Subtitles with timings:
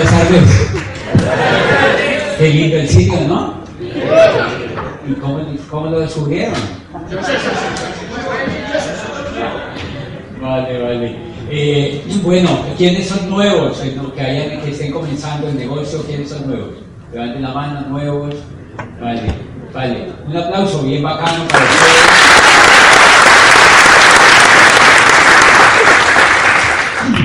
[0.00, 0.50] Buenas.
[2.38, 3.54] Qué lindo el sitio, ¿no?
[5.06, 5.40] ¿Y cómo,
[5.70, 6.54] cómo lo descubrieron?
[10.40, 11.16] Vale, vale.
[11.50, 12.48] Eh, bueno,
[12.78, 13.78] ¿quiénes son nuevos?
[14.14, 16.76] Que, hayan, que estén comenzando el negocio, ¿quiénes son nuevos?
[17.12, 18.34] Levanten la mano, nuevos.
[19.02, 19.22] Vale,
[19.74, 20.06] vale.
[20.26, 22.89] Un aplauso bien bacano para ustedes.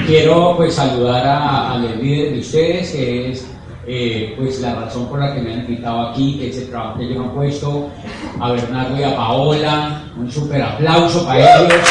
[0.05, 3.47] Quiero pues saludar a, a líder de ustedes, que es
[3.87, 6.99] eh, pues la razón por la que me han invitado aquí, que es el trabajo
[6.99, 7.89] que ellos han puesto,
[8.39, 11.73] a Bernardo y a Paola, un super aplauso para ellos.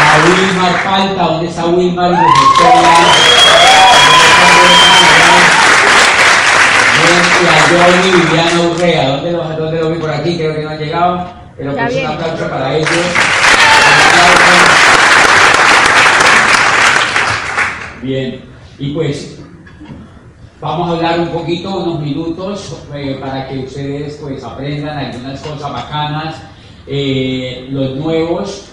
[0.00, 2.24] A Wilmar falta, ¿dónde está Wilmar a
[7.68, 10.36] Johnny Viviana Urrea, ¿dónde los, dónde los vi por aquí?
[10.36, 12.88] Creo que no han llegado, pero pues un aplauso para ellos.
[18.02, 18.40] Bien,
[18.78, 19.38] y pues
[20.58, 25.70] vamos a hablar un poquito, unos minutos, eh, para que ustedes pues aprendan algunas cosas
[25.70, 26.36] bacanas,
[26.86, 28.69] eh, los nuevos.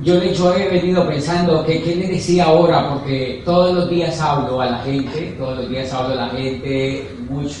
[0.00, 4.20] Yo de hecho he venido pensando que qué le decía ahora, porque todos los días
[4.20, 7.04] hablo a la gente, todos los días hablo a la gente,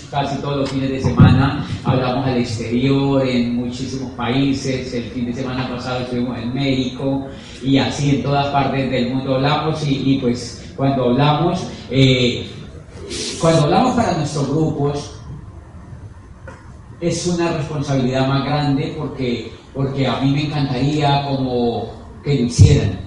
[0.08, 5.34] casi todos los fines de semana hablamos al exterior, en muchísimos países, el fin de
[5.34, 7.26] semana pasado estuvimos en México
[7.60, 12.48] y así en todas partes del mundo hablamos y pues cuando hablamos, eh,
[13.40, 15.20] cuando hablamos para nuestros grupos,
[17.00, 21.97] es una responsabilidad más grande porque, porque a mí me encantaría como
[22.28, 22.98] que lo hicieran.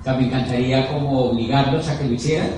[0.00, 2.50] O sea, me encantaría como obligarlos a que lo hicieran.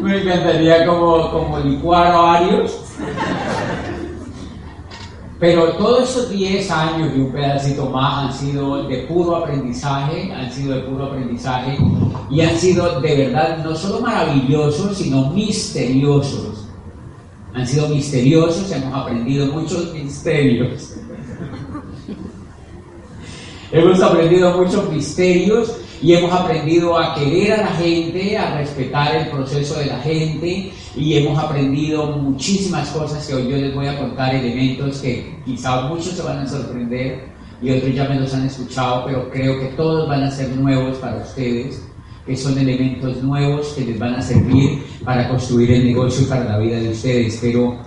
[0.00, 2.80] me encantaría como, como licuar a varios
[5.40, 10.52] pero todos esos 10 años y un pedacito más han sido de puro aprendizaje, han
[10.52, 11.78] sido de puro aprendizaje
[12.30, 16.69] y han sido de verdad no solo maravillosos, sino misteriosos.
[17.54, 20.94] Han sido misteriosos, hemos aprendido muchos misterios.
[23.72, 29.28] hemos aprendido muchos misterios y hemos aprendido a querer a la gente, a respetar el
[29.28, 33.98] proceso de la gente y hemos aprendido muchísimas cosas que hoy yo les voy a
[33.98, 37.28] contar, elementos que quizá muchos se van a sorprender
[37.62, 40.96] y otros ya me los han escuchado, pero creo que todos van a ser nuevos
[40.98, 41.82] para ustedes,
[42.26, 46.44] que son elementos nuevos que les van a servir para construir el negocio y para
[46.44, 47.38] la vida de ustedes.
[47.40, 47.78] Pero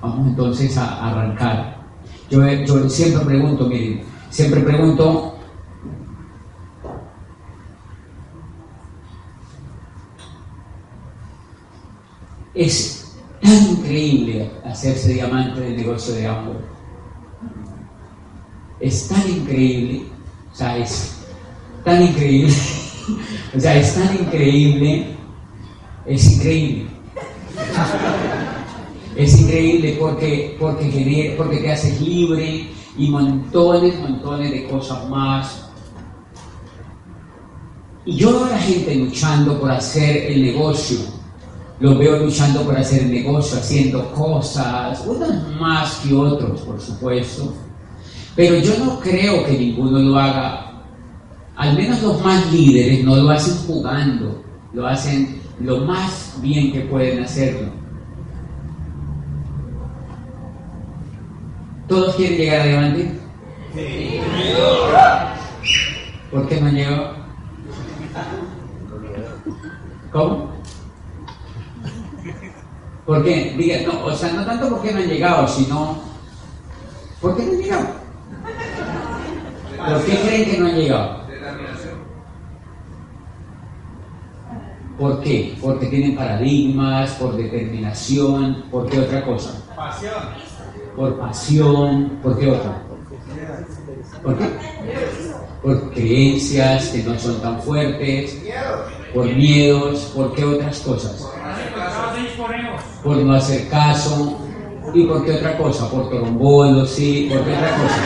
[0.00, 1.82] vamos entonces a arrancar.
[2.30, 5.32] Yo, yo siempre pregunto, miren, siempre pregunto
[12.54, 16.60] Es tan increíble hacerse diamante del negocio de amor.
[18.78, 20.02] Es tan increíble,
[20.52, 21.24] o sea, es
[21.84, 22.52] tan increíble,
[23.56, 25.16] o sea, es tan increíble,
[26.06, 26.86] es increíble.
[29.14, 35.68] Es increíble porque, porque, porque te haces libre y montones, montones de cosas más.
[38.04, 40.98] Y yo veo a la gente luchando por hacer el negocio
[41.82, 47.52] los veo luchando por hacer negocio, haciendo cosas, unos más que otros, por supuesto.
[48.36, 50.71] Pero yo no creo que ninguno lo haga.
[51.56, 54.42] Al menos los más líderes no lo hacen jugando,
[54.72, 57.70] lo hacen lo más bien que pueden hacerlo.
[61.88, 63.20] ¿Todos quieren llegar adelante?
[63.74, 64.20] Sí.
[66.30, 67.16] ¿Por qué no llegado?
[70.10, 70.52] ¿Cómo?
[73.06, 73.54] ¿Por qué?
[73.58, 76.00] Diga, no, o sea, no tanto porque no han llegado, sino
[77.20, 77.86] ¿por qué no han llegado?
[79.76, 81.21] ¿Por qué creen que no han llegado?
[84.98, 85.56] ¿Por qué?
[85.60, 89.62] Porque tienen paradigmas, por determinación, ¿por qué otra cosa?
[89.74, 90.12] Pasión.
[90.96, 92.82] Por pasión, ¿por qué otra?
[94.22, 94.44] ¿Por qué?
[95.62, 98.42] Por creencias que no son tan fuertes,
[99.14, 101.28] por miedos, ¿por qué otras cosas?
[103.02, 104.38] por no hacer caso.
[104.94, 105.88] ¿Y por qué otra cosa?
[105.88, 107.96] Por trombolo, sí, ¿por qué otra cosa?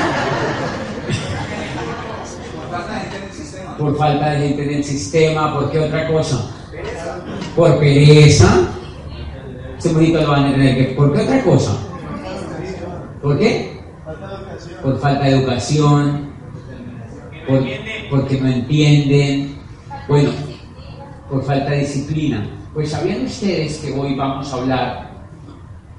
[3.78, 6.50] Por falta de gente en el sistema, ¿por qué otra cosa?
[7.56, 8.68] Por pereza.
[9.78, 11.78] Ese bonito lo van a tener ¿Por qué otra cosa?
[13.22, 13.80] ¿Por qué?
[14.82, 16.30] Por falta de educación,
[17.48, 17.64] por,
[18.10, 19.56] porque no entienden,
[20.06, 20.30] bueno,
[21.30, 22.46] por falta de disciplina.
[22.74, 25.10] Pues sabían ustedes que hoy vamos a hablar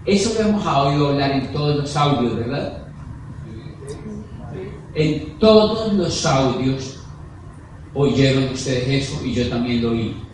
[0.06, 2.88] Eso lo hemos oído hablar en todos los audios, ¿verdad?
[4.94, 7.04] En todos los audios
[7.94, 10.27] oyeron ustedes eso y yo también lo oí.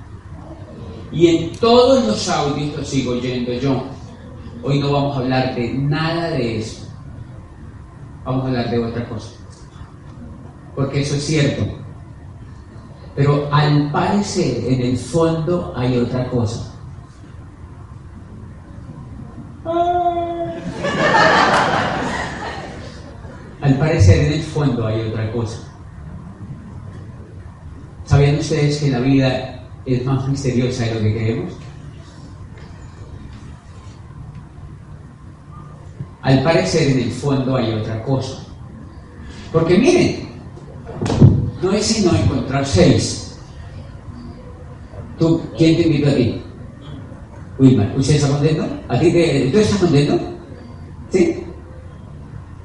[1.14, 3.84] Y en todos los audios lo sigo oyendo yo.
[4.64, 6.88] Hoy no vamos a hablar de nada de eso.
[8.26, 9.30] Vamos a hablar de otra cosa.
[10.76, 11.66] Porque eso es cierto.
[13.16, 16.74] Pero al parecer, en el fondo hay otra cosa.
[23.62, 25.60] Al parecer, en el fondo hay otra cosa.
[28.06, 31.54] ¿Sabían ustedes que la vida es más misteriosa de lo que creemos?
[36.22, 38.44] Al parecer, en el fondo hay otra cosa.
[39.52, 40.30] Porque miren,
[41.62, 43.38] no es sino encontrar seis.
[45.20, 46.42] ¿Tú, quién te invitó a ti?
[47.60, 48.66] Wilmar, ¿usted está contento?
[48.88, 50.20] ¿A ti te, ¿Tú estás contento?
[51.12, 51.44] ¿Sí?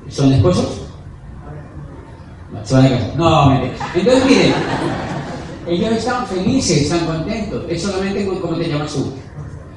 [0.08, 0.82] ¿Son esposos?
[2.52, 3.12] No, se.
[3.16, 3.74] No, mentira.
[3.94, 4.52] Entonces, miren,
[5.68, 7.64] ellos están felices, están contentos.
[7.68, 9.12] Es solamente como te llamas tú.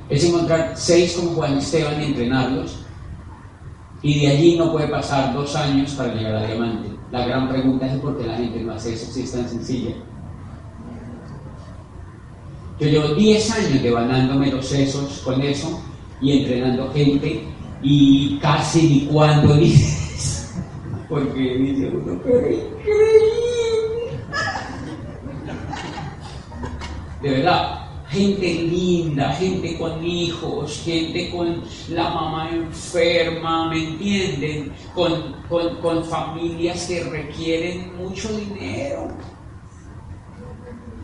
[0.10, 2.86] Es encontrar seis como Juan Esteban y entrenarlos.
[4.02, 6.90] Y de allí no puede pasar dos años para llegar a diamante.
[7.12, 9.96] La gran pregunta es por qué la gente no hace eso si es tan sencilla.
[12.80, 15.80] Yo llevo 10 años devanándome los sesos con eso
[16.20, 17.44] y entrenando gente
[17.84, 20.56] y casi ni cuando dices,
[21.10, 23.31] porque dice uno, pero increíble.
[27.22, 34.74] De verdad, gente linda, gente con hijos, gente con la mamá enferma, ¿me entienden?
[34.96, 39.16] Con, con, con familias que requieren mucho dinero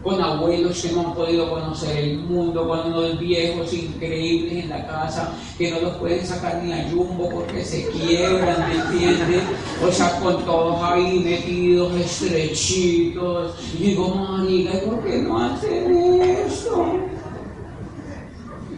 [0.07, 4.87] con abuelos que no han podido conocer el mundo, con unos viejos increíbles en la
[4.87, 9.43] casa que no los pueden sacar ni a Jumbo porque se quiebran, ¿me entiendes?
[9.85, 13.55] O sea, con todos ahí metidos, estrechitos.
[13.77, 16.85] Y digo, marica, ¿por qué no hacen eso?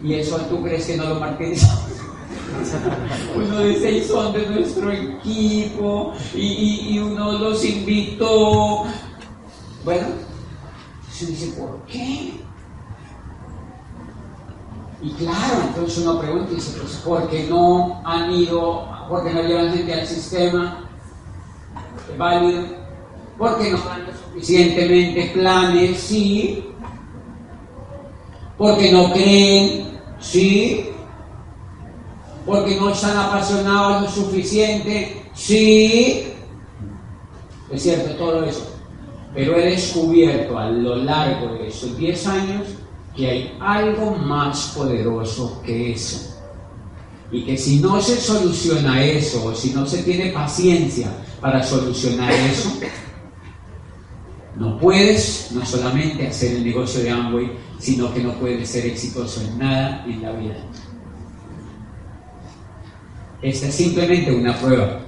[0.02, 1.90] Y eso tú crees que no lo martirizamos.
[3.36, 8.82] uno de seis son de nuestro equipo y, y uno los invitó.
[9.84, 10.08] Bueno,
[11.20, 12.32] se dice, ¿por qué?
[15.02, 19.32] Y claro, entonces uno pregunta y dice, pues ¿por qué no han ido, por qué
[19.32, 20.88] no llevan gente al sistema
[22.16, 22.64] válido?
[23.38, 26.00] ¿Por qué no dan suficientemente planes?
[26.00, 26.66] Sí.
[28.58, 30.90] Porque no creen, sí.
[32.44, 36.32] Porque no están apasionados lo suficiente, sí.
[37.70, 38.69] Es cierto, todo eso.
[39.34, 42.66] Pero he descubierto a lo largo de esos 10 años
[43.16, 46.36] que hay algo más poderoso que eso.
[47.30, 51.08] Y que si no se soluciona eso, o si no se tiene paciencia
[51.40, 52.72] para solucionar eso,
[54.56, 59.40] no puedes no solamente hacer el negocio de Amway, sino que no puedes ser exitoso
[59.42, 60.56] en nada en la vida.
[63.42, 65.00] Esta es simplemente una prueba.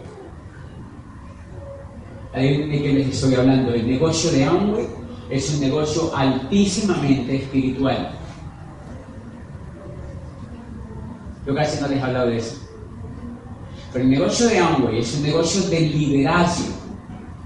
[2.34, 3.75] De que les estoy hablando.
[3.75, 4.87] El negocio de Amway
[5.28, 8.18] es un negocio altísimamente espiritual.
[11.47, 12.57] Yo casi no les he hablado de eso.
[13.92, 16.75] Pero el negocio de Amway es un negocio de liderazgo.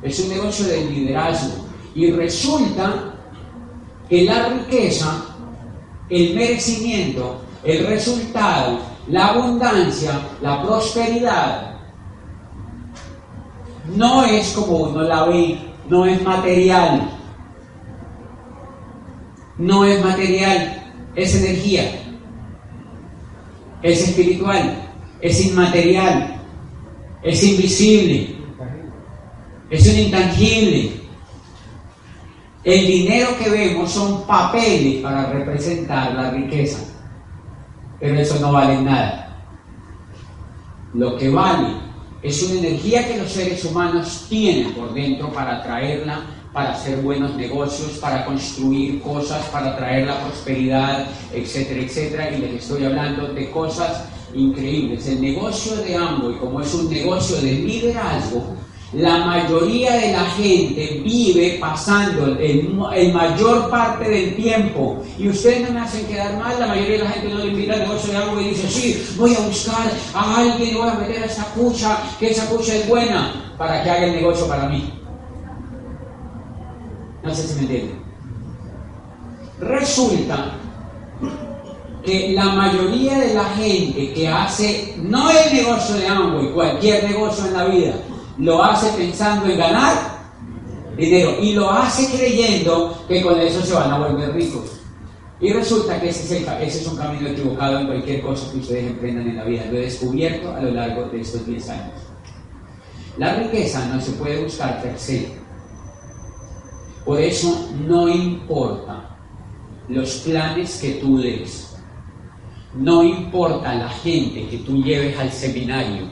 [0.02, 1.66] Es un negocio de liderazgo.
[1.94, 3.14] Y resulta
[4.08, 5.24] que la riqueza,
[6.08, 11.65] el merecimiento, el resultado, la abundancia, la prosperidad,
[13.94, 17.10] no es como uno la ve, no es material.
[19.58, 22.02] No es material, es energía.
[23.82, 24.88] Es espiritual,
[25.20, 26.40] es inmaterial,
[27.22, 28.36] es invisible,
[29.70, 30.92] es un intangible.
[32.64, 36.78] El dinero que vemos son papeles para representar la riqueza,
[38.00, 39.36] pero eso no vale nada.
[40.94, 41.85] Lo que vale
[42.22, 47.34] es una energía que los seres humanos tienen por dentro para atraerla, para hacer buenos
[47.34, 52.30] negocios, para construir cosas, para traer la prosperidad, etcétera, etcétera.
[52.30, 54.04] Y les estoy hablando de cosas
[54.34, 55.06] increíbles.
[55.06, 58.56] El negocio de y como es un negocio de liderazgo,
[58.92, 62.72] la mayoría de la gente vive pasando el,
[63.12, 67.10] mayor parte del tiempo y ustedes no me hacen quedar mal, la mayoría de la
[67.10, 70.36] gente no le invita al negocio de algo y dice, sí, voy a buscar a
[70.36, 74.06] alguien voy a meter a esa cucha, que esa cucha es buena para que haga
[74.06, 74.92] el negocio para mí.
[77.24, 78.00] No sé si me entienden.
[79.58, 80.52] Resulta
[82.04, 87.46] que la mayoría de la gente que hace, no el negocio de Amway, cualquier negocio
[87.46, 87.94] en la vida,
[88.38, 90.16] lo hace pensando en ganar
[90.96, 94.80] dinero y lo hace creyendo que con eso se van a volver ricos.
[95.38, 98.86] Y resulta que ese es, ese es un camino equivocado en cualquier cosa que ustedes
[98.86, 99.66] emprendan en la vida.
[99.70, 101.94] Lo he descubierto a lo largo de estos 10 años.
[103.18, 105.36] La riqueza no se puede buscar per se.
[107.04, 109.16] Por eso no importa
[109.88, 111.76] los planes que tú des.
[112.74, 116.08] No importa la gente que tú lleves al seminario.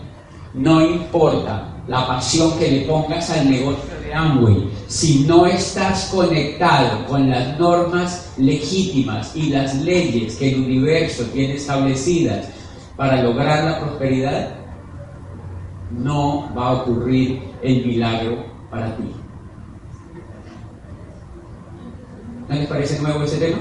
[0.52, 4.68] No importa la pasión que le pongas al negocio de Amway.
[4.86, 11.54] Si no estás conectado con las normas legítimas y las leyes que el universo tiene
[11.54, 12.48] establecidas
[12.96, 14.54] para lograr la prosperidad,
[15.90, 19.10] no va a ocurrir el milagro para ti.
[22.48, 23.58] ¿No les parece nuevo ese tema?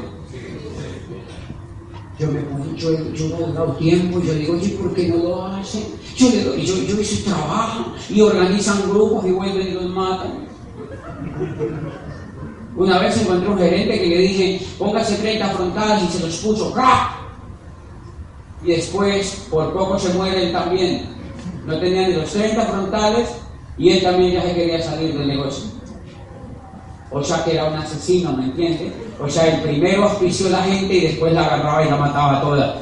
[2.19, 5.17] Yo me pongo, yo, yo no he dado tiempo, yo digo, oye, ¿por qué no
[5.17, 5.83] lo hacen?
[6.15, 10.46] Yo le doy, yo, yo hice trabajo y organizan grupos y vuelven y los matan.
[12.75, 16.74] Una vez encontré un gerente que le dije, póngase 30 frontales y se los puso,
[16.74, 17.12] ¡crack!
[18.63, 21.10] Y después, por poco se muere él también.
[21.65, 23.29] No tenía ni los 30 frontales
[23.77, 25.65] y él también ya se quería salir del negocio.
[27.12, 28.91] O sea que era un asesino, ¿me entiendes?
[29.20, 32.41] O sea, el primero auspició a la gente y después la agarraba y la mataba
[32.41, 32.82] toda.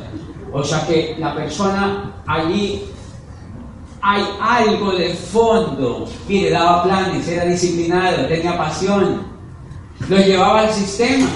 [0.53, 2.81] O sea que la persona allí
[4.01, 6.07] hay algo de fondo.
[6.27, 9.23] le daba planes, era disciplinado, tenía pasión,
[10.09, 11.27] lo llevaba al sistema.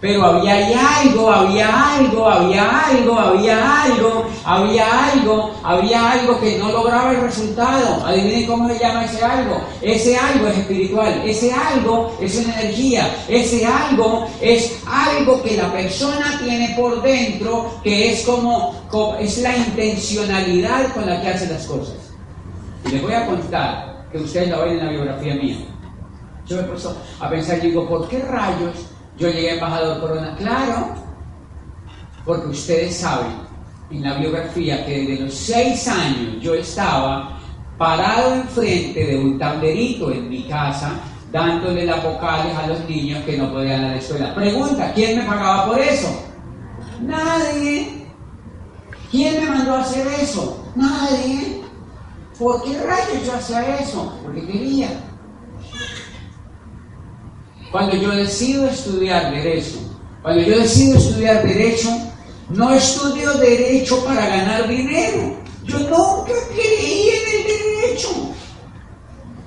[0.00, 6.70] Pero había algo, había algo, había algo, había algo, había algo, había algo que no
[6.70, 8.04] lograba el resultado.
[8.04, 9.60] Adivinen cómo se llama ese algo.
[9.80, 15.72] Ese algo es espiritual, ese algo es una energía, ese algo es algo que la
[15.72, 18.74] persona tiene por dentro, que es como,
[19.18, 21.96] es la intencionalidad con la que hace las cosas.
[22.84, 25.56] Y les voy a contar que ustedes lo ven en la biografía mía.
[26.46, 28.90] Yo me he puesto a pensar digo, ¿por qué rayos?
[29.18, 30.94] Yo llegué a embajador Corona, claro,
[32.24, 33.32] porque ustedes saben
[33.90, 37.38] en la biografía que desde los seis años yo estaba
[37.78, 40.92] parado enfrente de un tablerito en mi casa
[41.32, 44.34] dándole las vocales a los niños que no podían ir a la escuela.
[44.34, 46.08] Pregunta, ¿quién me pagaba por eso?
[47.00, 48.06] Nadie.
[49.10, 50.64] ¿Quién me mandó a hacer eso?
[50.74, 51.62] Nadie.
[52.38, 54.18] ¿Por qué rayos yo hacía eso?
[54.22, 54.88] Porque quería.
[57.70, 59.78] Cuando yo decido estudiar derecho,
[60.22, 61.88] cuando yo decido estudiar derecho,
[62.50, 65.36] no estudio derecho para ganar dinero.
[65.64, 68.08] Yo nunca creí en el derecho.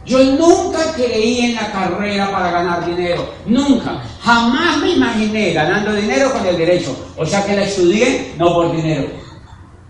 [0.06, 3.30] Yo nunca creí en la carrera para ganar dinero.
[3.46, 4.02] Nunca.
[4.22, 6.96] Jamás me imaginé ganando dinero con el derecho.
[7.16, 9.08] O sea que la estudié no por dinero.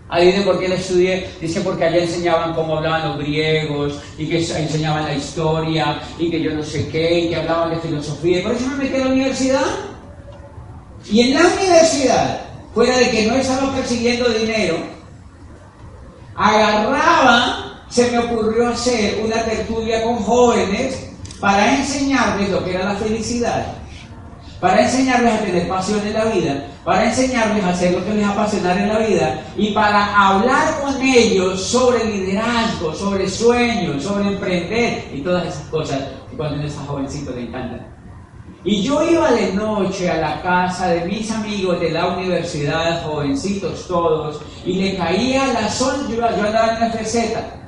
[0.09, 1.29] Adivinen por qué la estudié.
[1.39, 6.41] Dice porque allá enseñaban cómo hablaban los griegos y que enseñaban la historia y que
[6.41, 8.39] yo no sé qué y que hablaban de filosofía.
[8.39, 9.65] Y por eso me metí a la universidad.
[11.09, 12.41] Y en la universidad,
[12.73, 14.77] fuera de que no estaba persiguiendo dinero,
[16.35, 21.07] agarraba, se me ocurrió hacer una tertulia con jóvenes
[21.39, 23.79] para enseñarles lo que era la felicidad
[24.59, 28.25] para enseñarles a tener pasión en la vida, para enseñarles a hacer lo que les
[28.25, 35.09] apasionar en la vida y para hablar con ellos sobre liderazgo, sobre sueños, sobre emprender
[35.13, 35.99] y todas esas cosas
[36.29, 37.99] que cuando eres jovencito le encantan.
[38.65, 43.87] Y yo iba de noche a la casa de mis amigos de la universidad, jovencitos
[43.87, 47.58] todos, y le caía a las 11, yo andaba en la FZ,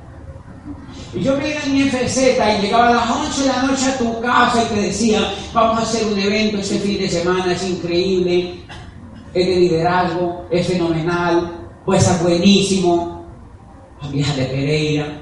[1.13, 3.97] y yo iba en mi FZ y llegaba a las 11 de la noche a
[3.97, 7.67] tu casa y te decía, vamos a hacer un evento este fin de semana, es
[7.67, 8.61] increíble,
[9.33, 13.25] es de liderazgo, es fenomenal, puede estar buenísimo.
[14.09, 15.21] Vieja de Pereira.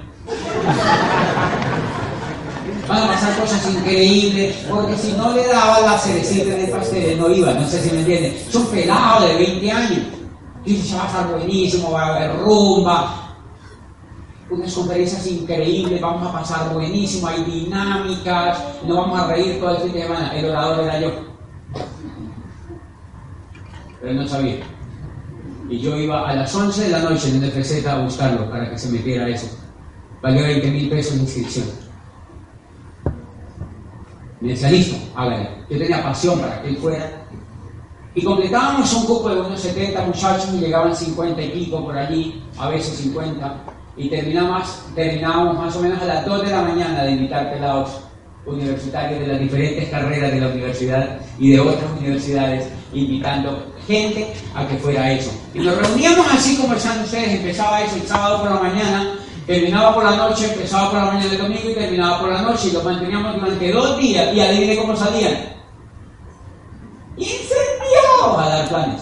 [2.87, 7.29] Van a pasar cosas increíbles, porque si no le daba la cerecita de pastel, no
[7.29, 8.35] iba, no sé si me entienden.
[8.47, 9.99] Es un pelado de 20 años.
[10.65, 13.28] Y dice, va a estar buenísimo, va a haber rumba,
[14.49, 19.83] unas conferencias increíbles, vamos a pasar buenísimo, hay dinámicas, nos vamos a reír todo el
[19.83, 20.35] fin de semana.
[20.35, 21.11] El orador era yo.
[24.01, 24.57] Pero no sabía.
[25.69, 28.69] Y yo iba a las 11 de la noche en el FZ a buscarlo para
[28.71, 29.47] que se metiera eso.
[30.21, 31.65] Valió 20 mil pesos de inscripción.
[34.41, 35.49] Me decía, listo, hágale.
[35.69, 37.27] Yo tenía pasión para que él fuera.
[38.15, 42.43] Y completábamos un grupo de unos 70 muchachos y llegaban 50 y pico por allí,
[42.57, 43.63] a veces 50
[43.99, 47.89] y terminamos, terminamos más o menos a las 2 de la mañana de invitar pelados
[48.45, 54.65] universitarios de las diferentes carreras de la universidad y de otras universidades, invitando gente a
[54.65, 55.31] que fuera eso.
[55.53, 59.15] Y nos reuníamos así como están ustedes, empezaba eso el sábado por la mañana,
[59.45, 62.69] terminaba por la noche, empezaba por la mañana del domingo y terminaba por la noche
[62.69, 65.33] y lo manteníamos durante dos días y adivine cómo salían.
[67.17, 69.01] Incendiados a dar planes.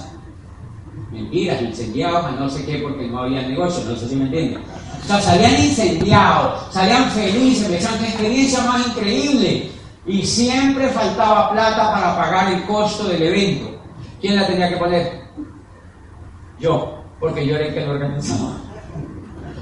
[1.11, 4.61] Mentiras, incendiados a no sé qué porque no había negocio, no sé si me entienden.
[5.07, 9.71] O sea, salían incendiados, salían felices, decían que experiencia más increíble.
[10.05, 13.79] Y siempre faltaba plata para pagar el costo del evento.
[14.19, 15.21] ¿Quién la tenía que poner?
[16.59, 18.57] Yo, porque yo era el que lo organizaba.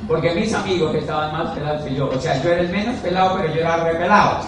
[0.07, 2.95] Porque mis amigos que estaban más pelados que yo, o sea, yo era el menos
[3.01, 4.47] pelado, pero yo era repelado.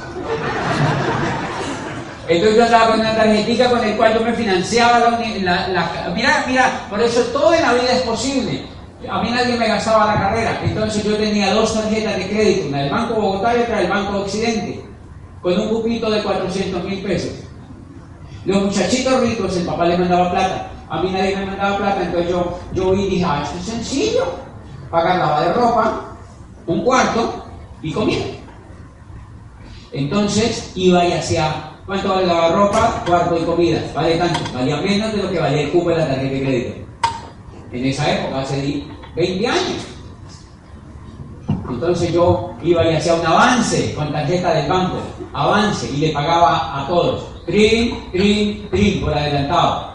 [2.28, 6.44] Entonces yo andaba con una tarjetita con el cual yo me financiaba la, la, Mira,
[6.48, 8.77] mira, por eso todo en la vida es posible.
[9.06, 10.60] A mí nadie me gastaba la carrera.
[10.64, 14.18] Entonces yo tenía dos tarjetas de crédito, una del Banco Bogotá y otra del Banco
[14.20, 14.84] Occidente,
[15.42, 17.32] con un cupito de 400 mil pesos.
[18.46, 20.72] Los muchachitos ricos, el papá les mandaba plata.
[20.90, 23.66] A mí nadie me mandaba plata, entonces yo, yo vi y dije, ah, esto es
[23.66, 24.26] sencillo.
[24.90, 26.02] Pagar lava de ropa,
[26.66, 27.46] un cuarto
[27.84, 28.26] y comida.
[29.92, 33.04] Entonces iba y hacía, ¿cuánto vale la ropa?
[33.06, 33.80] Cuarto y comida.
[33.94, 36.87] Vale tanto, valía menos de lo que valía el cupo de la tarjeta de crédito.
[37.72, 39.86] En esa época, hace 20 años.
[41.70, 44.98] Entonces yo iba y hacía un avance con tarjeta del banco,
[45.34, 47.46] avance, y le pagaba a todos.
[47.46, 49.94] Trin, trin, trin, por adelantado.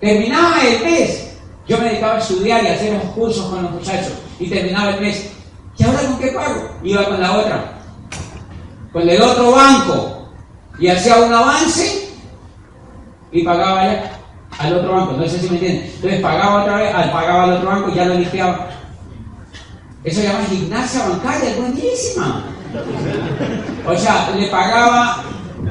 [0.00, 1.36] Terminaba el mes.
[1.68, 4.14] Yo me dedicaba a estudiar y hacer unos cursos con los muchachos.
[4.38, 5.30] Y terminaba el mes.
[5.76, 6.70] ¿Y ahora con qué pago?
[6.82, 7.78] Iba con la otra.
[8.92, 10.28] Con el otro banco.
[10.78, 11.99] Y hacía un avance
[13.32, 14.12] y pagaba ya
[14.58, 15.12] al otro banco.
[15.12, 15.90] No sé si me entienden.
[15.94, 18.68] Entonces pagaba otra vez, pagaba al otro banco y ya lo limpiaba.
[20.04, 22.42] Eso se llama gimnasia bancaria, es buenísima.
[23.86, 25.22] O sea, le pagaba,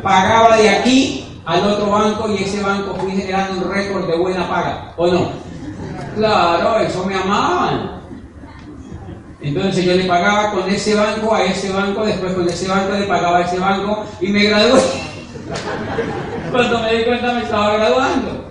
[0.03, 4.47] pagaba de aquí al otro banco y ese banco fui generando un récord de buena
[4.47, 5.31] paga, ¿o no?
[6.15, 7.99] Claro, eso me amaban.
[9.41, 13.05] Entonces yo le pagaba con ese banco a ese banco, después con ese banco le
[13.05, 14.81] pagaba a ese banco y me gradué.
[16.51, 18.45] Cuando me di cuenta me estaba graduando.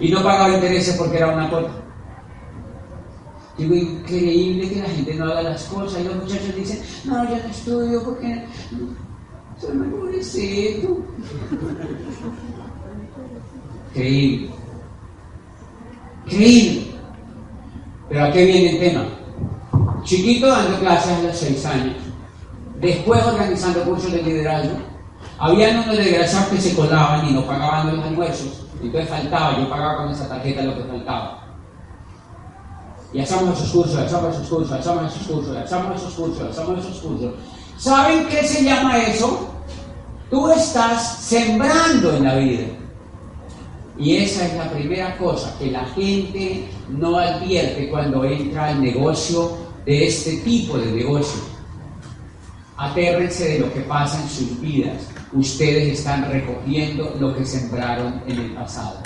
[0.00, 1.70] Y no pagaba intereses porque era una cuota.
[3.56, 6.00] Digo, increíble que la gente no haga las cosas.
[6.00, 8.44] Y los muchachos dicen, no, yo no estudio porque
[9.60, 10.98] soy muy pobrecito.
[13.94, 14.50] Increíble.
[16.26, 16.86] Increíble.
[18.08, 19.06] Pero ¿a qué viene el tema?
[20.02, 21.96] Chiquito dando clases a los seis años.
[22.80, 24.93] Después organizando cursos de liderazgo.
[25.38, 28.66] Habían unos desgraciados que se colaban y no pagaban los almuerzos.
[28.82, 31.44] Entonces faltaba, yo pagaba con esa tarjeta lo que faltaba
[33.14, 36.98] y hacemos esos cursos, hacemos esos cursos, hacemos esos cursos, hacemos esos cursos, hacemos esos
[36.98, 37.34] cursos.
[37.78, 39.48] ¿Saben qué se llama eso?
[40.28, 42.64] Tú estás sembrando en la vida.
[43.96, 49.56] Y esa es la primera cosa que la gente no advierte cuando entra al negocio
[49.86, 51.40] de este tipo de negocio.
[52.76, 55.08] Atérrense de lo que pasa en sus vidas.
[55.34, 59.00] Ustedes están recogiendo lo que sembraron en el pasado.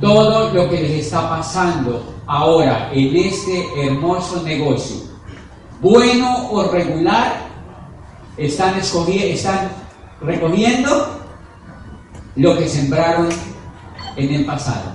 [0.00, 5.06] todo lo que les está pasando ahora en este hermoso negocio,
[5.80, 7.46] bueno o regular,
[8.36, 9.70] están, están
[10.20, 11.20] recogiendo
[12.36, 13.28] lo que sembraron
[14.16, 14.94] en el pasado.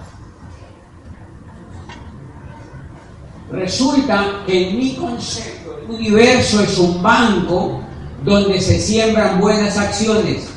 [3.52, 7.82] Resulta que en mi concepto universo es un banco
[8.24, 10.50] donde se siembran buenas acciones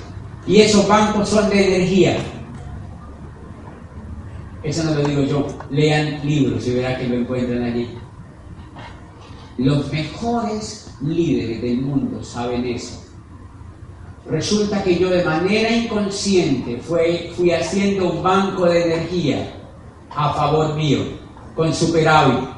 [0.46, 2.18] y esos bancos son de energía.
[4.62, 5.46] Eso no lo digo yo.
[5.70, 7.88] Lean libros y verán que lo encuentran allí.
[9.58, 13.00] Los mejores líderes del mundo saben eso.
[14.26, 19.54] Resulta que yo de manera inconsciente fui haciendo un banco de energía
[20.10, 21.00] a favor mío,
[21.54, 22.53] con superávit.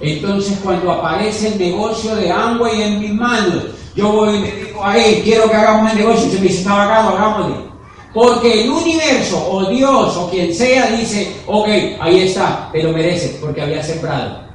[0.00, 4.80] Entonces cuando aparece el negocio de Amway en mis manos, yo voy y digo,
[5.24, 6.26] quiero que hagamos el negocio.
[6.26, 7.68] Y se me dice, está hagámosle.
[8.14, 11.68] Porque el universo o Dios o quien sea dice, ok,
[12.00, 12.92] ahí está, te lo
[13.40, 14.48] porque había sembrado.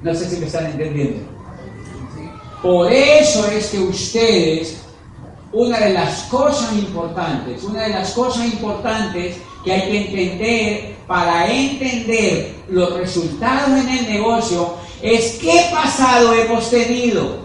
[0.00, 1.20] No sé si me están entendiendo.
[2.62, 4.78] Por eso es que ustedes,
[5.52, 9.36] una de las cosas importantes, una de las cosas importantes
[9.66, 16.70] que hay que entender para entender los resultados en el negocio es qué pasado hemos
[16.70, 17.38] tenido.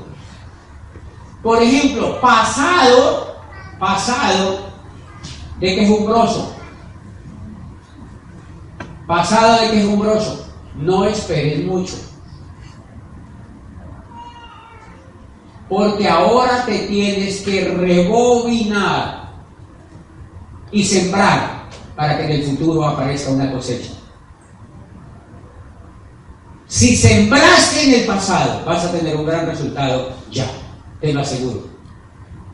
[1.41, 3.37] Por ejemplo, pasado,
[3.79, 4.59] pasado
[5.59, 6.55] de quejumbroso.
[9.07, 10.47] Pasado de quejumbroso.
[10.75, 11.95] no esperes mucho.
[15.67, 19.31] Porque ahora te tienes que rebobinar
[20.71, 21.60] y sembrar
[21.95, 23.91] para que en el futuro aparezca una cosecha.
[26.67, 30.49] Si sembraste en el pasado, vas a tener un gran resultado ya,
[31.01, 31.67] te lo aseguro,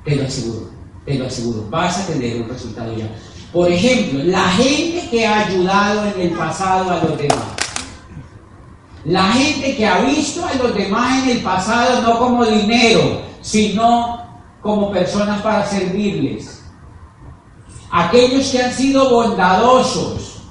[0.04, 0.72] te lo aseguro,
[1.06, 3.08] te lo aseguro, vas a tener un resultado ya.
[3.54, 7.58] Por ejemplo, la gente que ha ayudado en el pasado a los demás,
[9.06, 14.20] la gente que ha visto a los demás en el pasado no como dinero, sino
[14.62, 16.57] como personas para servirles.
[17.92, 20.42] Aquellos que han sido bondadosos,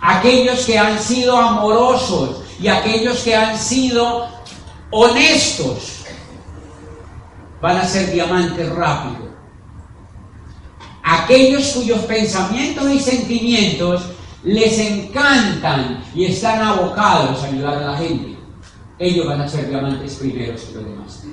[0.00, 4.28] aquellos que han sido amorosos y aquellos que han sido
[4.90, 6.04] honestos,
[7.60, 9.30] van a ser diamantes rápidos.
[11.02, 14.02] Aquellos cuyos pensamientos y sentimientos
[14.42, 18.36] les encantan y están abocados a ayudar a la gente,
[18.98, 21.24] ellos van a ser diamantes primeros que los demás.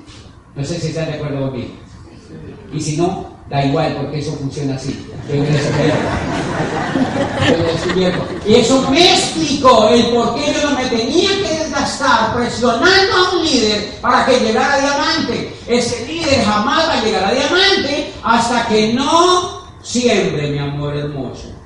[0.54, 1.74] No sé si están de acuerdo conmigo.
[2.72, 5.07] Y si no, da igual porque eso funciona así.
[8.46, 13.30] Y eso me explicó el por qué yo no me tenía que desgastar presionando a
[13.36, 15.54] un líder para que llegara a diamante.
[15.66, 21.58] Ese líder jamás va a llegar a diamante hasta que no siembre, mi amor hermoso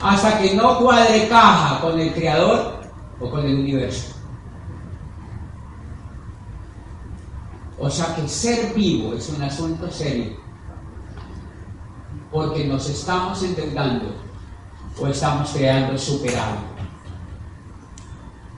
[0.00, 2.80] hasta que no cuadre caja con el Creador
[3.20, 4.14] o con el universo.
[7.78, 10.36] O sea que ser vivo es un asunto serio,
[12.30, 14.14] porque nos estamos endeudando
[14.98, 16.60] o estamos creando superávit.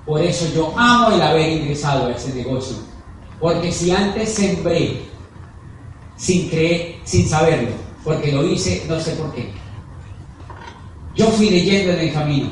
[0.06, 2.76] Por eso yo amo el haber ingresado a ese negocio,
[3.40, 5.06] porque si antes sembré
[6.16, 7.70] sin creer, sin saberlo,
[8.04, 9.52] porque lo hice, no sé por qué
[11.18, 12.48] yo fui leyendo en el camino.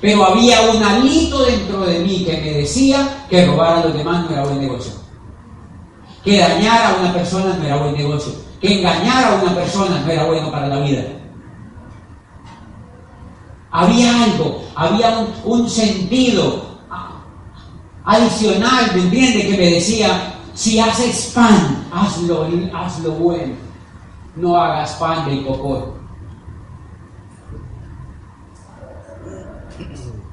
[0.00, 4.24] Pero había un alito dentro de mí que me decía que robar a los demás
[4.24, 4.92] no era buen negocio.
[6.24, 8.32] Que dañar a una persona no era buen negocio.
[8.66, 11.04] Engañar a una persona no era bueno para la vida.
[13.70, 16.64] Había algo, había un, sentido
[18.04, 19.48] adicional, ¿me entiende?
[19.48, 23.54] Que me decía, si haces pan, hazlo, hazlo bueno.
[24.34, 25.94] No hagas pan de cocor.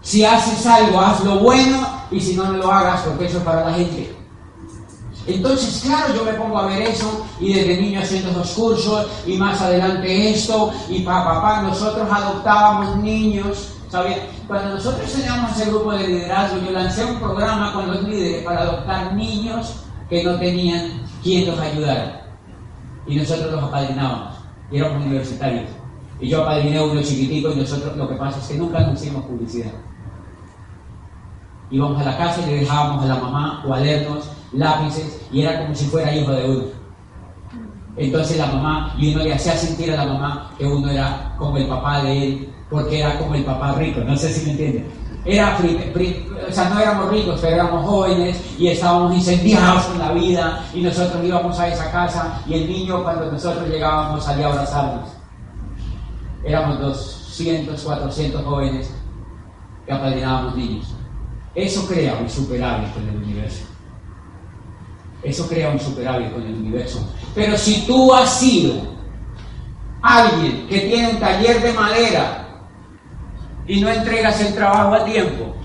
[0.02, 3.66] Si haces algo, hazlo bueno y si no, no lo hagas porque eso es para
[3.66, 4.23] la gente.
[5.26, 9.38] Entonces, claro, yo me pongo a ver eso y desde niño haciendo esos cursos y
[9.38, 13.70] más adelante esto y papá, papá, nosotros adoptábamos niños.
[13.90, 14.28] ¿sabía?
[14.48, 18.62] Cuando nosotros teníamos ese grupo de liderazgo, yo lancé un programa con los líderes para
[18.62, 22.26] adoptar niños que no tenían quien los ayudara.
[23.06, 24.36] Y nosotros los apadrinábamos.
[24.72, 25.70] Y éramos universitarios.
[26.20, 29.72] Y yo apadriné uno chiquitico y nosotros lo que pasa es que nunca hicimos publicidad
[31.74, 35.76] íbamos a la casa y le dejábamos a la mamá cuadernos, lápices, y era como
[35.76, 36.64] si fuera hijo de uno.
[37.96, 41.58] Entonces la mamá, y uno le hacía sentir a la mamá que uno era como
[41.58, 45.04] el papá de él, porque era como el papá rico, no sé si me entienden.
[45.26, 50.66] Era, o sea, no éramos ricos, pero éramos jóvenes y estábamos incendiados con la vida
[50.74, 55.10] y nosotros íbamos a esa casa y el niño cuando nosotros llegábamos salía a abrazarnos.
[56.44, 58.94] Éramos 200, 400 jóvenes
[59.86, 60.94] que apadrinábamos niños.
[61.56, 63.64] Eso crea un superávit con el universo.
[65.24, 67.08] Eso crea un superávit con el universo.
[67.34, 68.94] Pero si tú has sido
[70.02, 72.62] alguien que tiene un taller de madera
[73.66, 75.56] y no entregas el trabajo a tiempo,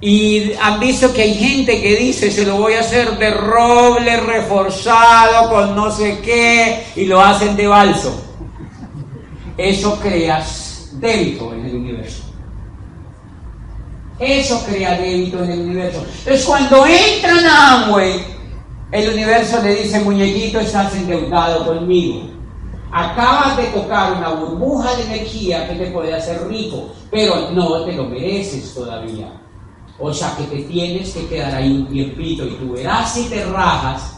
[0.00, 4.16] y han visto que hay gente que dice, se lo voy a hacer de roble
[4.18, 8.24] reforzado con no sé qué, y lo hacen de balso.
[9.56, 12.22] Eso creas débito en el universo.
[14.18, 16.04] Eso crea débito en el universo.
[16.18, 18.37] Entonces cuando entran a Amway,
[18.90, 22.30] el universo le dice, muñequito, estás endeudado conmigo.
[22.90, 27.92] Acabas de tocar una burbuja de energía que te puede hacer rico, pero no te
[27.92, 29.30] lo mereces todavía.
[29.98, 33.44] O sea que te tienes que quedar ahí un tiempito y tú verás si te
[33.44, 34.14] rajas,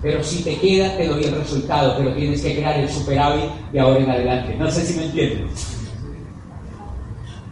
[0.00, 3.78] pero si te quedas te doy el resultado, pero tienes que crear el superávit de
[3.78, 4.56] ahora en adelante.
[4.58, 5.68] No sé si me entiendes.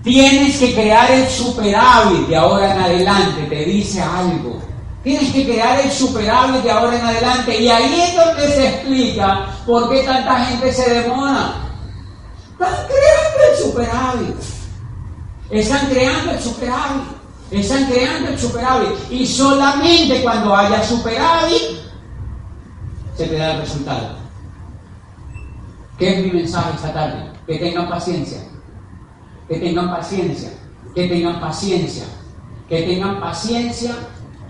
[0.02, 4.69] Tienes que crear el superávit de ahora en adelante, te dice algo.
[5.02, 7.58] Tienes que el superávit de ahora en adelante.
[7.58, 11.54] Y ahí es donde se explica por qué tanta gente se demora.
[12.52, 14.36] Están creando el superávit.
[15.50, 17.02] Están creando el superávit.
[17.50, 18.90] Están creando el superávit.
[19.10, 21.80] Y solamente cuando haya superávit
[23.16, 24.16] se te da el resultado.
[25.98, 27.30] ¿Qué es mi mensaje esta tarde?
[27.46, 28.40] Que tengan paciencia
[29.50, 30.50] que tengan paciencia.
[30.94, 32.04] que tengan paciencia,
[32.68, 33.94] que tengan paciencia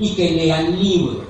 [0.01, 1.27] y que lean libros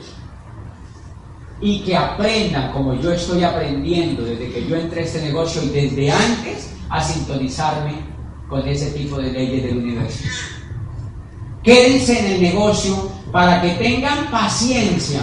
[1.60, 5.68] y que aprendan como yo estoy aprendiendo desde que yo entré a este negocio y
[5.68, 7.94] desde antes a sintonizarme
[8.48, 10.24] con ese tipo de leyes del universo.
[11.62, 15.20] Quédense en el negocio para que tengan paciencia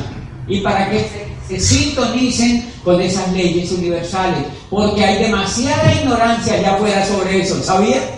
[0.48, 1.10] y para que
[1.48, 8.17] se, sintonicen con esas leyes universales, porque hay demasiada ignorancia allá afuera sobre eso, ¿sabía?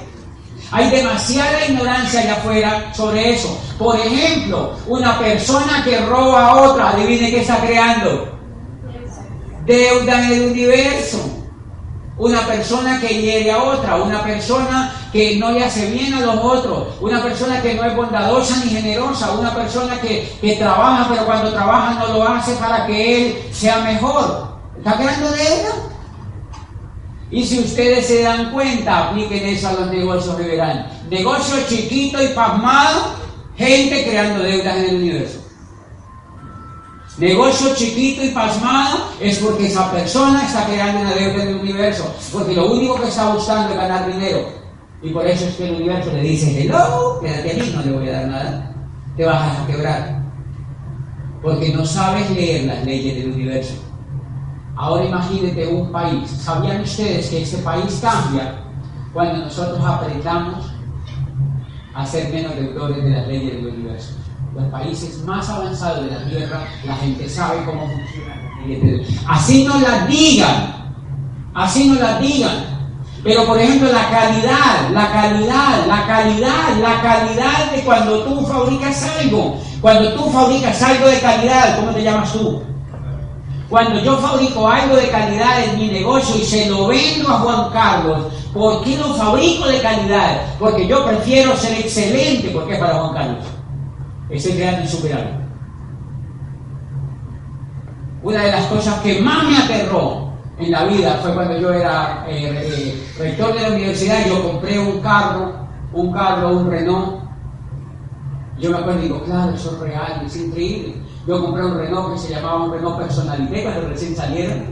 [0.72, 3.60] Hay demasiada ignorancia allá afuera sobre eso.
[3.78, 8.38] Por ejemplo, una persona que roba a otra, adivine qué está creando.
[9.66, 11.18] Deuda en el universo.
[12.18, 16.36] Una persona que hiere a otra, una persona que no le hace bien a los
[16.36, 21.26] otros, una persona que no es bondadosa ni generosa, una persona que, que trabaja, pero
[21.26, 24.50] cuando trabaja no lo hace para que él sea mejor.
[24.78, 25.89] ¿Está creando deuda?
[27.32, 30.88] Y si ustedes se dan cuenta, apliquen eso a los negocios y verán.
[31.10, 33.14] Negocio chiquito y pasmado,
[33.56, 35.40] gente creando deudas en el universo.
[37.20, 42.16] Negocio chiquito y pasmado es porque esa persona está creando una deuda en el universo.
[42.32, 44.48] Porque lo único que está buscando es ganar dinero.
[45.02, 48.10] Y por eso es que el universo le dice, hello, quédate aquí, no le voy
[48.10, 48.76] a dar nada.
[49.18, 50.24] Te vas a quebrar.
[51.42, 53.89] Porque no sabes leer las leyes del universo.
[54.80, 56.30] Ahora imagínate un país.
[56.30, 58.62] ¿Sabían ustedes que este país cambia
[59.12, 60.68] cuando nosotros aprendamos
[61.94, 64.14] a ser menos deudores de las leyes del universo?
[64.56, 70.08] Los países más avanzados de la Tierra, la gente sabe cómo funcionan Así no las
[70.08, 70.94] digan,
[71.54, 72.80] así no las digan.
[73.22, 79.06] Pero por ejemplo la calidad, la calidad, la calidad, la calidad de cuando tú fabricas
[79.20, 82.64] algo, cuando tú fabricas algo de calidad, ¿cómo te llamas tú?
[83.70, 87.72] Cuando yo fabrico algo de calidad en mi negocio y se lo vendo a Juan
[87.72, 90.42] Carlos, ¿por qué lo fabrico de calidad?
[90.58, 93.46] Porque yo prefiero ser excelente porque es para Juan Carlos.
[94.30, 95.40] Ese creando insuperable.
[98.24, 102.26] Una de las cosas que más me aterró en la vida fue cuando yo era
[102.28, 105.54] eh, eh, rector de la universidad y yo compré un carro,
[105.94, 107.20] un carro, un Renault.
[108.58, 110.96] Yo me acuerdo y digo, claro, eso es real, es increíble.
[111.30, 114.64] Yo compré un Renault que se llamaba un Renault Personalité cuando recién salieron.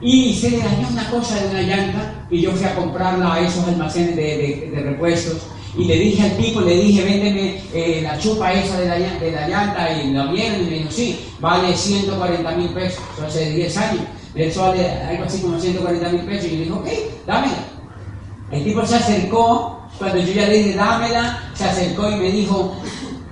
[0.00, 3.40] Y se le dañó una cosa de una llanta y yo fui a comprarla a
[3.40, 5.48] esos almacenes de, repuestos.
[5.76, 9.32] Y le dije al tipo, le dije, véndeme eh, la chupa esa de la, de
[9.32, 13.50] la llanta y la vieron y me dijo, sí, vale 140 mil pesos, eso hace
[13.50, 14.02] 10 años.
[14.36, 16.44] Eso vale algo así como 140 mil pesos.
[16.44, 16.88] Y le dije, ok,
[17.26, 17.58] dámela.
[18.52, 22.76] El tipo se acercó, cuando yo ya le dije, dámela, se acercó y me dijo,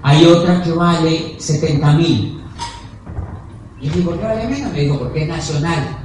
[0.06, 2.38] hay otra que vale 70 mil.
[3.80, 4.72] Y yo dije, ¿por qué vale menos?
[4.72, 5.96] Me dijo, porque es nacional.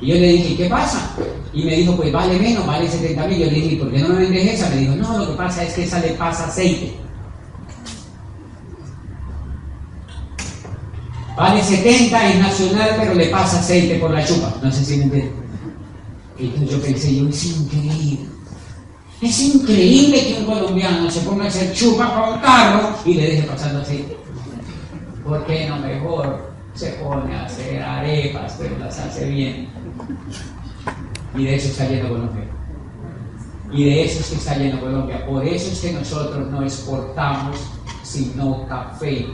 [0.00, 1.14] Y yo le dije, ¿qué pasa?
[1.52, 3.38] Y me dijo, pues vale menos, vale 70 mil.
[3.38, 4.68] Yo le dije, ¿por qué no me vendes esa?
[4.68, 6.96] Me dijo, no, lo que pasa es que esa le pasa aceite.
[11.36, 14.56] Vale 70, es nacional, pero le pasa aceite por la chupa.
[14.60, 15.32] No sé si me entiendes.
[16.36, 18.26] Entonces yo pensé, yo, es increíble.
[19.20, 23.26] Es increíble que un colombiano se ponga a hacer chupa con un carro y le
[23.26, 24.16] deje pasando aceite.
[25.24, 29.68] ¿Por qué no mejor se pone a hacer arepas, pero las hace bien?
[31.36, 32.44] Y de eso está lleno Colombia.
[33.72, 35.26] Y de eso es que está lleno Colombia.
[35.26, 37.56] Por eso es que nosotros no exportamos
[38.04, 39.26] sino café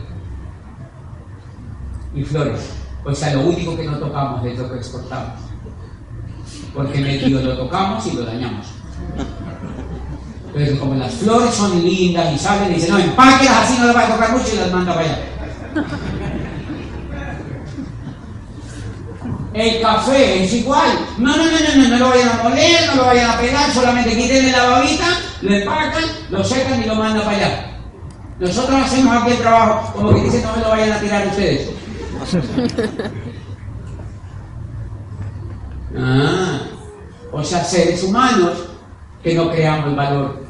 [2.14, 2.70] y flores.
[3.04, 5.40] O sea, lo único que no tocamos es lo que exportamos.
[6.74, 8.66] Porque medio lo tocamos y lo dañamos.
[10.54, 14.02] Entonces, como las flores son lindas y salen, dice, no, empáquelas así no le va
[14.02, 15.18] a tocar mucho y las manda para allá.
[19.52, 20.96] El café es igual.
[21.18, 23.72] No, no, no, no, no, no lo vayan a moler, no lo vayan a pegar,
[23.72, 25.06] solamente quiten la babita,
[25.42, 27.70] lo empacan, lo secan y lo mandan para allá.
[28.38, 31.70] Nosotros hacemos aquí el trabajo, como que dicen, no me lo vayan a tirar ustedes.
[35.96, 36.58] Ah,
[37.30, 38.64] o sea, seres humanos
[39.22, 40.43] que no creamos valor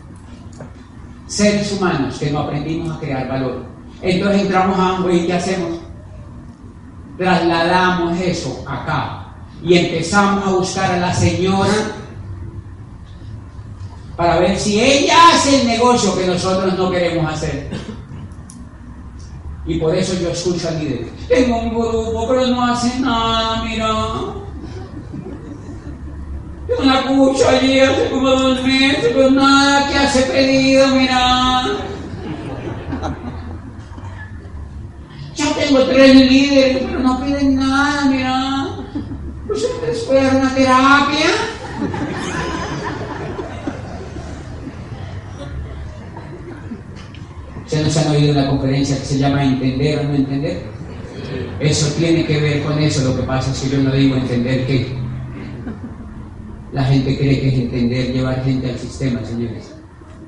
[1.34, 3.64] seres humanos que no aprendimos a crear valor.
[4.00, 5.80] Entonces entramos a Amway y ¿qué hacemos?
[7.18, 11.72] Trasladamos eso acá y empezamos a buscar a la señora
[14.16, 17.68] para ver si ella hace el negocio que nosotros no queremos hacer.
[19.66, 21.08] Y por eso yo escucho al líder.
[21.26, 24.43] Tengo un grupo, pero no hace nada, mira.
[26.82, 31.62] La cucho allí hace como dos meses, pues nada que hace pedido, mira.
[35.34, 38.66] ya tengo tres líderes, pero no piden nada, mira.
[39.46, 41.30] Pues después de una terapia.
[47.66, 50.62] ¿Se nos han oído la conferencia que se llama entender o no entender?
[51.60, 55.03] Eso tiene que ver con eso, lo que pasa si yo no digo entender qué.
[56.74, 59.72] La gente cree que es entender llevar gente al sistema, señores.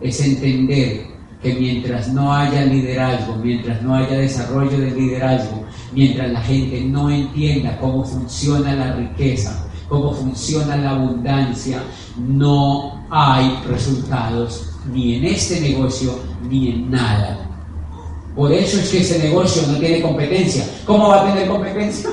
[0.00, 1.08] Es entender
[1.42, 7.10] que mientras no haya liderazgo, mientras no haya desarrollo de liderazgo, mientras la gente no
[7.10, 11.82] entienda cómo funciona la riqueza, cómo funciona la abundancia,
[12.16, 16.16] no hay resultados ni en este negocio
[16.48, 17.50] ni en nada.
[18.36, 20.64] Por eso es que ese negocio no tiene competencia.
[20.84, 22.10] ¿Cómo va a tener competencia?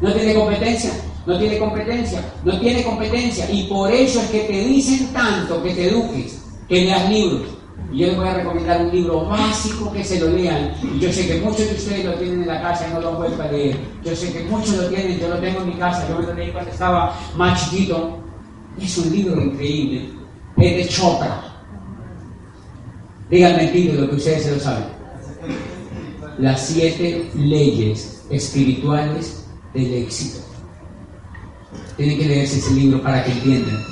[0.00, 0.92] No tiene competencia,
[1.28, 3.50] no tiene competencia, no tiene competencia.
[3.50, 7.42] Y por eso es que te dicen tanto que te eduques, que leas libros.
[7.92, 10.72] Y yo les voy a recomendar un libro básico que se lo lean.
[10.98, 13.40] Yo sé que muchos de ustedes lo tienen en la casa y no lo han
[13.42, 13.78] a leer.
[14.02, 16.32] Yo sé que muchos lo tienen, yo lo tengo en mi casa, yo me lo
[16.32, 18.18] leí cuando estaba más chiquito.
[18.80, 20.08] Es un libro increíble.
[20.56, 21.42] Es de Chopra.
[23.28, 24.84] Díganme el título que ustedes se lo saben.
[26.38, 30.47] Las siete leyes espirituales del éxito.
[31.98, 33.84] Tienen que leerse ese libro para que entiendan.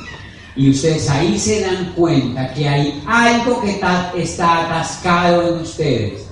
[0.56, 6.26] Y ustedes ahí se dan cuenta que hay algo que está, atascado en ustedes.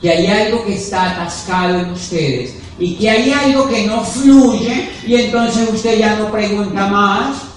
[0.00, 2.54] Que hay algo que está atascado en ustedes.
[2.78, 4.88] Y que hay algo que no fluye.
[5.06, 7.48] Y entonces usted ya no pregunta más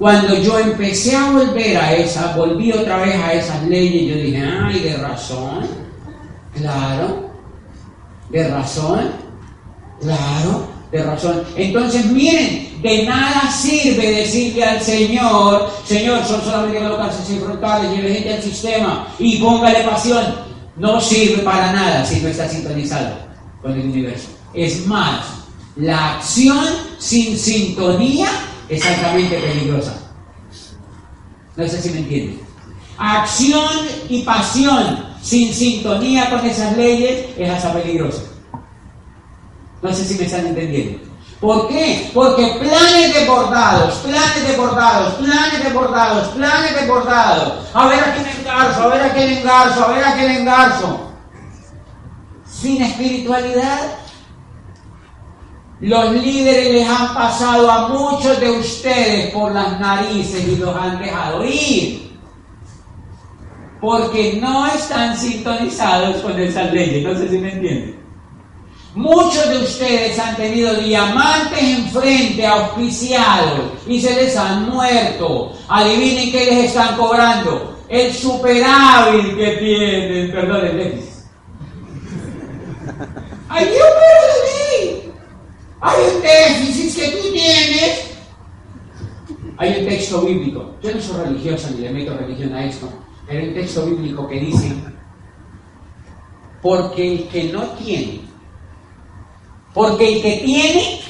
[0.00, 4.42] cuando yo empecé a volver a esa, volví otra vez a esas leyes, yo dije,
[4.42, 5.66] ay, de razón,
[6.54, 7.30] claro,
[8.30, 9.10] de razón,
[10.00, 11.42] claro, de razón.
[11.56, 18.34] Entonces, miren, de nada sirve decirle al Señor, Señor, son solamente colocarse frontales, lleve gente
[18.34, 20.50] al sistema y póngale pasión.
[20.76, 23.16] No sirve para nada si no está sintonizado
[23.60, 24.28] con el universo.
[24.54, 25.20] Es más,
[25.76, 26.64] la acción
[26.98, 28.28] sin sintonía
[28.68, 29.96] exactamente peligrosa.
[31.56, 32.40] No sé si me entienden.
[32.96, 33.68] Acción
[34.08, 38.22] y pasión sin sintonía con esas leyes es hasta peligrosa.
[39.82, 41.10] No sé si me están entendiendo.
[41.40, 42.10] ¿Por qué?
[42.12, 47.66] Porque planes desbordados, planes desbordados, planes desbordados, planes desbordados.
[47.72, 51.00] A ver a quién engarzo, a ver a quién engarzo, a ver a quién engarzo.
[52.44, 53.80] Sin espiritualidad,
[55.80, 60.98] los líderes les han pasado a muchos de ustedes por las narices y los han
[60.98, 62.20] dejado ir.
[63.80, 67.02] Porque no están sintonizados con esas leyes.
[67.02, 67.99] No sé si me entienden.
[68.94, 75.52] Muchos de ustedes han tenido diamantes enfrente, auspiciados, y se les han muerto.
[75.68, 77.78] Adivinen qué les están cobrando.
[77.88, 81.24] El superávit que tienen, perdón, el déficit.
[83.48, 83.88] ¡Ay, Dios
[85.04, 85.12] mío!
[85.80, 88.10] Hay un déficit que tú tienes.
[89.56, 90.74] Hay un texto bíblico.
[90.82, 92.88] Yo no soy religiosa ni le meto religión a esto.
[93.26, 94.72] Pero hay un texto bíblico que dice,
[96.62, 98.20] porque el que no tiene,
[99.74, 101.00] porque el que tiene,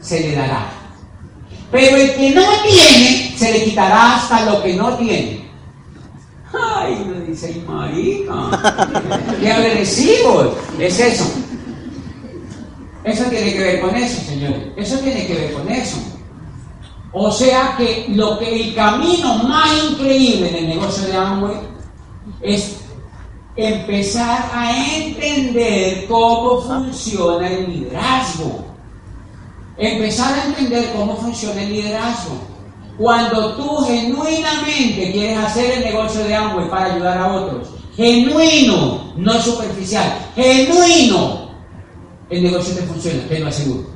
[0.00, 0.68] se le dará.
[1.70, 5.44] Pero el que no tiene, se le quitará hasta lo que no tiene.
[6.52, 8.62] Ay, lo dice, marica,
[9.40, 10.56] qué agresivos.
[10.78, 11.24] Es eso.
[13.02, 14.68] Eso tiene que ver con eso, señores.
[14.76, 15.96] Eso tiene que ver con eso.
[17.12, 21.56] O sea que lo que el camino más increíble en el negocio de Amway
[22.40, 22.83] es
[23.56, 28.64] empezar a entender cómo funciona el liderazgo.
[29.76, 32.54] Empezar a entender cómo funciona el liderazgo.
[32.98, 39.40] Cuando tú genuinamente quieres hacer el negocio de Amway para ayudar a otros, genuino, no
[39.40, 41.50] superficial, genuino,
[42.30, 43.94] el negocio te funciona, te lo aseguro.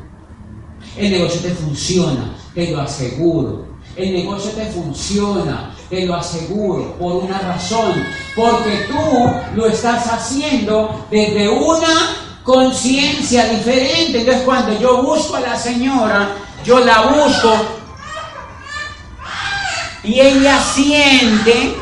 [0.97, 3.67] El negocio te funciona, te lo aseguro.
[3.97, 8.05] El negocio te funciona, te lo aseguro, por una razón.
[8.37, 14.21] Porque tú lo estás haciendo desde una conciencia diferente.
[14.21, 16.31] Entonces cuando yo busco a la señora,
[16.65, 17.79] yo la busco
[20.05, 21.75] y ella siente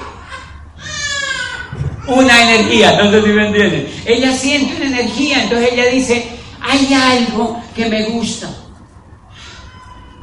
[2.09, 4.03] una energía, no si me entienden.
[4.05, 6.29] Ella siente una energía, entonces ella dice,
[6.61, 8.49] hay algo que me gusta.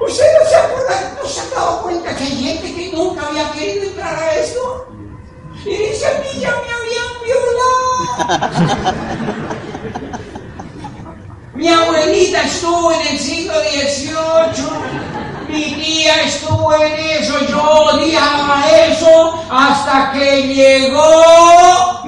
[0.07, 3.51] ¿Usted no se acuerda, no se ha dado cuenta que hay gente que nunca había
[3.51, 4.87] querido entrar a esto?
[5.65, 8.93] Y dice, a mí ya me habían violado.
[11.55, 14.67] Mi abuelita estuvo en el siglo XVIII,
[15.47, 22.03] mi tía estuvo en eso, yo odiaba eso hasta que llegó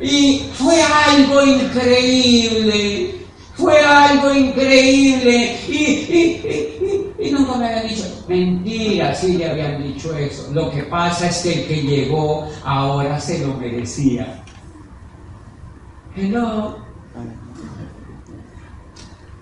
[0.00, 3.19] y fue algo increíble,
[3.60, 5.58] fue algo increíble.
[5.68, 10.50] Y, y, y, nunca me habían dicho, Mentira, sí le habían dicho eso.
[10.52, 14.42] Lo que pasa es que el que llegó ahora se lo merecía.
[16.16, 16.78] Hello.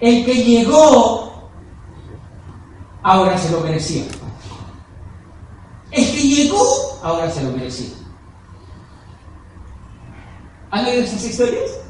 [0.00, 1.50] El que llegó
[3.02, 4.04] ahora se lo merecía.
[5.90, 7.94] El que llegó ahora se lo merecía.
[10.70, 11.87] ¿Han oído esas historias?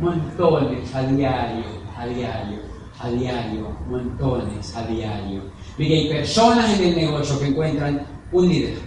[0.00, 1.64] Montones a diario,
[1.96, 2.58] a diario,
[2.98, 5.42] a diario, montones a diario.
[5.78, 8.78] Mire, hay personas en el negocio que encuentran un líder.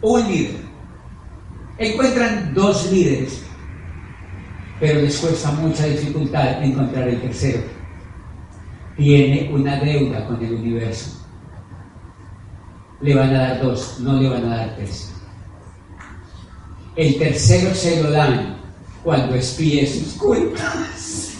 [0.00, 0.60] Un líder.
[1.78, 3.44] Encuentran dos líderes,
[4.80, 7.62] pero les cuesta mucha dificultad encontrar el tercero.
[8.96, 11.24] Tiene una deuda con el universo.
[13.00, 15.17] Le van a dar dos, no le van a dar tres.
[16.98, 18.56] El tercero se lo dan
[19.04, 21.30] cuando espíe sus cuentas,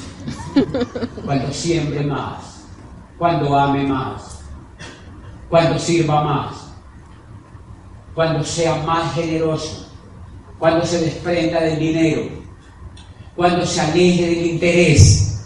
[1.24, 2.62] cuando siembre más,
[3.18, 4.38] cuando ame más,
[5.48, 6.54] cuando sirva más,
[8.14, 9.90] cuando sea más generoso,
[10.60, 12.28] cuando se desprenda del dinero,
[13.34, 15.44] cuando se aleje del interés,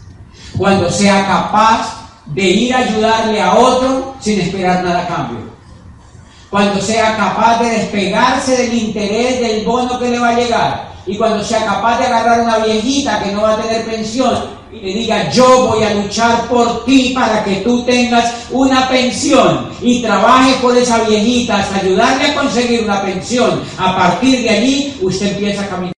[0.59, 5.52] cuando sea capaz de ir a ayudarle a otro sin esperar nada a cambio
[6.53, 11.17] cuando sea capaz de despegarse del interés del bono que le va a llegar y
[11.17, 14.35] cuando sea capaz de agarrar una viejita que no va a tener pensión
[14.71, 19.71] y le diga yo voy a luchar por ti para que tú tengas una pensión
[19.81, 23.63] y trabaje por esa viejita hasta ayudarle a conseguir una pensión.
[23.79, 25.91] A partir de allí usted empieza a caminar.